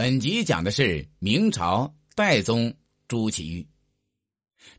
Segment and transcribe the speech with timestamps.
[0.00, 2.72] 本集讲的是明朝代宗
[3.06, 3.66] 朱祁钰。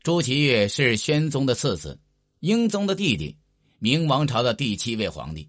[0.02, 1.96] 朱祁钰是宣宗的次子，
[2.40, 3.36] 英宗的弟弟，
[3.78, 5.48] 明王朝的第七位皇帝。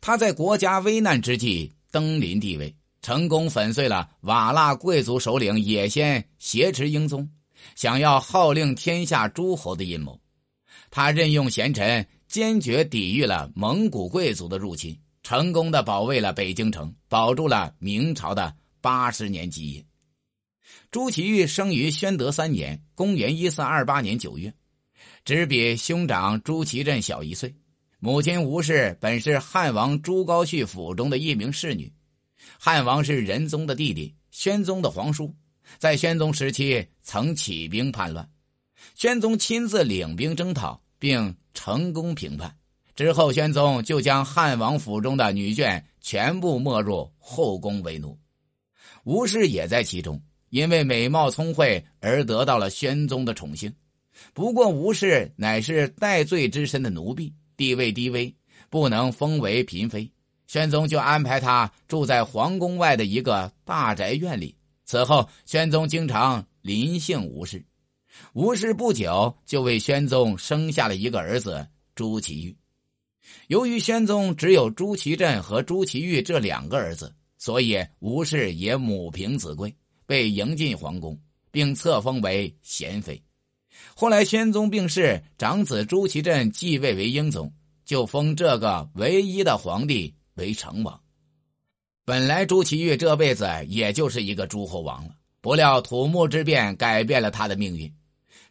[0.00, 7.28] 他在国家危难之际登临帝位，成功粉碎了瓦剌贵族首领也先挟持英宗，
[7.76, 10.18] 想要号令天下诸侯的阴谋。
[10.90, 18.56] 他任用贤臣，坚决抵御了蒙古贵族的入侵，成功的保卫了北京城，保住了明朝的。
[18.82, 19.82] 八十年基业。
[20.90, 24.52] 朱祁钰生于宣德三年（公元一四二八年九月），
[25.24, 27.54] 只比兄长朱祁镇小一岁。
[27.98, 31.90] 母亲吴氏本是汉王朱高煦府中的一名侍女。
[32.58, 35.32] 汉王是仁宗的弟弟，宣宗的皇叔，
[35.78, 38.28] 在宣宗时期曾起兵叛乱，
[38.96, 42.56] 宣宗亲自领兵征讨，并成功平叛。
[42.96, 48.18] 之后，宣宗就将汉王府中的女眷全部没入后宫为奴。
[49.04, 50.20] 吴氏也在其中，
[50.50, 53.72] 因为美貌聪慧而得到了宣宗的宠幸。
[54.34, 58.32] 不过，吴氏乃是戴罪之身的奴婢，地位低微，
[58.68, 60.10] 不能封为嫔妃。
[60.46, 64.54] 宣宗就安排她住在皇宫外的一个大宅院里。
[64.84, 67.64] 此后，宣宗经常临幸吴氏。
[68.34, 72.54] 吴氏不久就为宣宗生下了一个儿子朱祁钰。
[73.46, 77.12] 由于宣宗只有朱祁镇和朱祁钰这两个儿子。
[77.42, 79.74] 所以吴氏也母凭子贵，
[80.06, 81.18] 被迎进皇宫，
[81.50, 83.20] 并册封为贤妃。
[83.96, 87.52] 后来宣宗病逝，长子朱祁镇继位为英宗，
[87.84, 91.00] 就封这个唯一的皇帝为成王。
[92.04, 97.92] 本来朱祁钰这辈子也就是一个诸侯王了，不料土木之变改变了他的命运。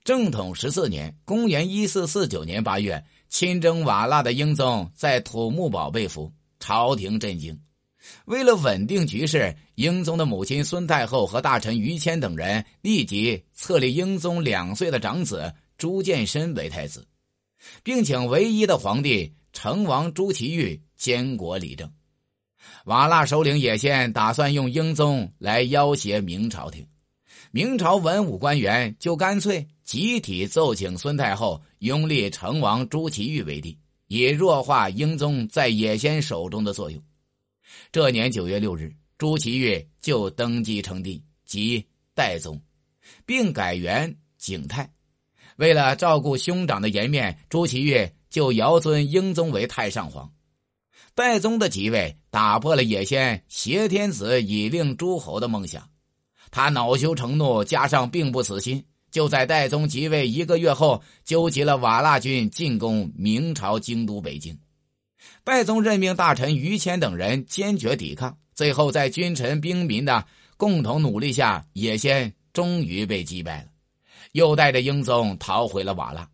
[0.03, 7.57] 正统十四年（公元一四四九年八月），亲征瓦剌的英宗在土木堡被俘，朝廷震惊。
[8.25, 17.07] 为了稳定局势，英宗的母亲孙太后和大臣于谦等人立即册立英宗两岁的长子朱见深为太子，
[17.83, 21.91] 并请唯一的皇帝成王朱祁钰监国理政。
[22.85, 26.85] 瓦剌首领也先打算用英宗来要挟明朝廷，
[27.51, 37.01] 明朝文武官员就干脆集体奏请孙太后拥立成王朱祁钰为帝，以弱化英宗在也先手中的作用。
[37.91, 42.61] 这年九月六日，朱祁钰就登基称帝，即代宗，
[43.25, 44.89] 并改元景泰。
[45.57, 50.31] 为了照顾兄长的颜面，朱祁钰就遥尊英宗为太上皇。
[51.13, 55.89] 代宗的即位，打破了野先挟天子以令诸侯的梦想。
[56.49, 64.57] 他恼羞成怒，加上并不死心，就在代宗即位一个月后，纠集了瓦剌军进攻明朝京都北京。
[65.43, 70.25] 拜宗任命大臣于谦等人坚决抵抗，最后在君臣兵民的
[70.57, 73.67] 共同努力下，也先终于被击败了，
[74.33, 76.27] 又带着英宗逃回了瓦剌，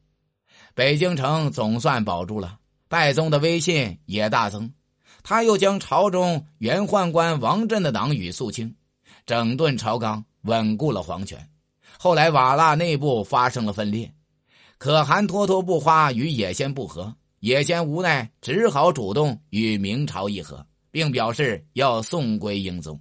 [0.73, 2.57] 北京城总算保住了。
[2.89, 4.71] 拜宗的威信也大增，
[5.21, 8.73] 他又将朝中原宦官王振的党羽肃清，
[9.25, 11.37] 整顿朝纲，稳固了皇权。
[11.99, 14.09] 后来瓦剌内部发生了分裂，
[14.77, 17.13] 可汗脱脱不花与也先不和。
[17.39, 22.99] 也先无奈，只好主动与明朝议和，并表示要送归英宗。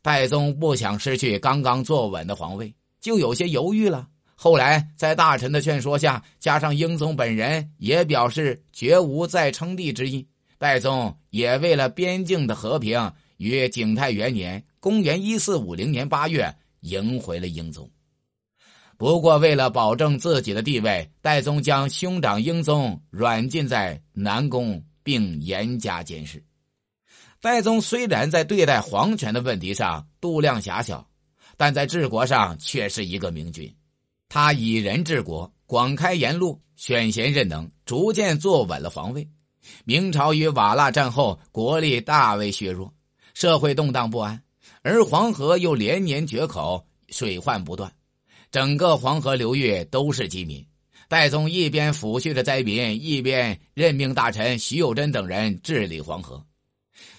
[0.00, 4.08] 戴宗不想失去刚刚坐稳的皇位，就有些犹豫了。
[4.34, 10.26] 后来在大臣的劝说下，加上英宗本人也表示绝无再称帝之意，
[10.58, 17.88] 戴宗也为了边境的和平，于景泰元年（公元一四五零年八月）迎回了英宗。
[19.02, 26.40] 不过，为了保证自己的地位，戴宗将兄长英宗软禁在南宫，并严加监视。
[27.40, 31.04] 戴宗虽然在对待皇权的问题上度量狭小，
[31.56, 33.74] 但在治国上却是一个明君。
[34.28, 39.28] 他以人治国，广开言路，选贤任能，逐渐坐稳了皇位。
[39.84, 42.94] 明朝与瓦剌战后，国力大为削弱，
[43.34, 44.40] 社会动荡不安，
[44.82, 47.92] 而黄河又连年决口，水患不断。
[48.52, 50.62] 整个黄河流域都是饥民，
[51.08, 56.44] 戴宗一边抚恤着灾民，一边任命大臣徐有贞等人治理黄河。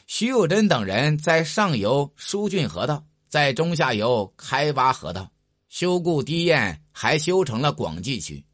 [0.06, 5.28] 徐有贞等人在上游疏浚河道，在中下游开挖河道，
[5.70, 8.46] 修固堤堰，还修成了广济渠。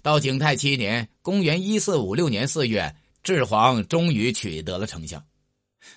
[0.00, 5.22] 到景泰七年（公元一四五六年四月），治黄终于取得了成效。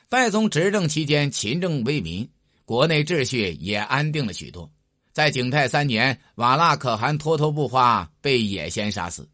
[0.10, 2.30] 戴宗执政期间，勤政为民，
[2.66, 4.70] 国内秩序也安定了许多。
[5.18, 9.28] 在景泰三年，瓦剌可汗脱脱不花被也先杀死，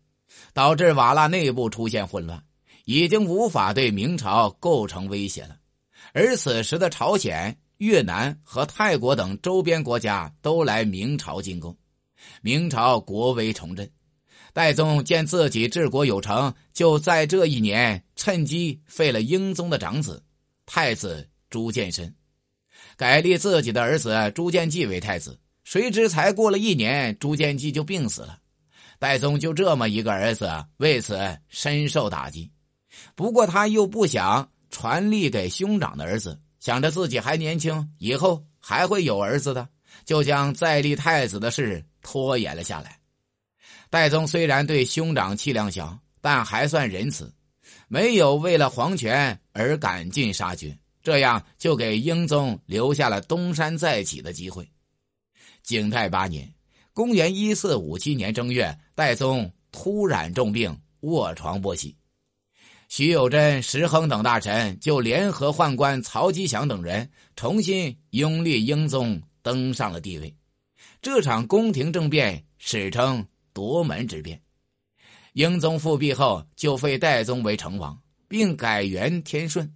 [0.54, 2.42] 导致瓦剌内部出现混乱，
[2.86, 5.58] 已经无法对明朝构成威胁了。
[6.14, 11.78] 而此时的朝鲜越南和泰国等周边国家都来明朝进贡，
[12.42, 13.92] 明朝国威重振。
[14.54, 20.24] 戴宗见自己治国有成，就在这一年趁机废了英宗的长子
[20.66, 22.16] 太子朱见深，
[22.96, 25.38] 改立自己的儿子朱见济为太子。
[25.74, 28.38] 谁知才过了一年，朱见济就病死了。
[29.00, 30.48] 戴宗就这么一个儿子，
[30.78, 31.18] 为此
[31.50, 32.52] 深受打击。
[33.16, 36.40] 不过他又不想传立给兄长的儿子。
[36.60, 39.68] 想着自己还年轻，以后还会有儿子的，
[40.06, 43.00] 就将再立太子的事拖延了下来。
[43.90, 47.34] 戴宗虽然对兄长气量小，但还算仁慈，
[47.88, 54.70] 没有为了皇权而赶尽杀绝，这样就给英宗留下了东山再起的机会。
[55.64, 56.54] 景泰八年
[56.94, 61.96] （公元一四五七年正月），戴宗突然重病，卧床不起。
[62.90, 70.36] 徐有贞、石亨等大臣就联合宦官曹吉祥等人，重新拥立英宗登上了帝位。
[71.02, 74.40] 这场宫廷政变史称夺门之变。
[75.32, 79.74] 英宗复辟后，就废戴宗为成王，并改元天顺。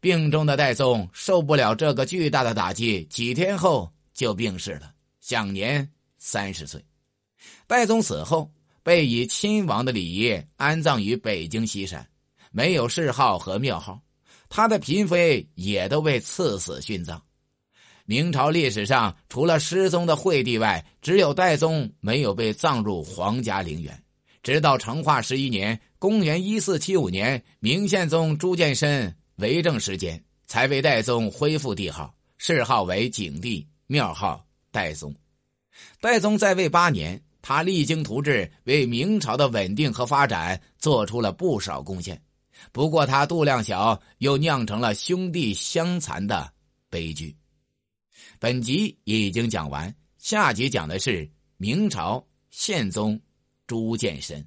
[0.00, 4.92] 病中的戴宗受不了这个巨大的打击，几天后就病逝了，
[5.30, 5.88] 享年
[6.18, 6.84] 三十岁。
[7.68, 8.50] 戴宗死后，
[8.82, 12.04] 被以亲王的礼仪安葬于北京西山。
[12.50, 14.02] 没有谥号和庙号，
[14.48, 17.22] 他的嫔妃也都被赐死殉葬。
[18.06, 24.02] 明朝历史上，除了失踪的惠帝外，只有戴宗没有被葬入皇家陵园。
[24.42, 35.14] 直到成化十一年（公元一四七五年），明宪宗朱见深为政时间，才为戴宗恢复帝号，谥号为景帝，庙号戴宗。
[36.00, 42.20] 戴宗在位八年，他励精图治，为明朝的稳定和发展做出了不少贡献。
[42.72, 46.52] 不过他度量小，又酿成了兄弟相残的
[46.90, 47.34] 悲剧。
[48.38, 53.18] 本集已经讲完，下集讲的是明朝宪宗
[53.66, 54.46] 朱见深。